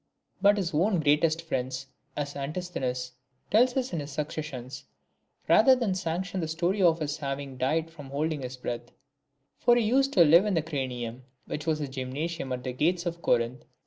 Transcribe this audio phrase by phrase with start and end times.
[0.41, 1.85] But his own greatest friends,
[2.17, 3.11] as Antisthenes
[3.51, 4.85] tells us in his Successions,
[5.47, 8.89] rather sanction the story of his having died from holding his breath.
[9.59, 13.05] For he used to live in the Craneum, which was a Gymnasium at the gates
[13.05, 13.63] of Corinth.